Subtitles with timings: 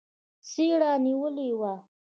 [0.49, 1.73] څېره نېولې وه.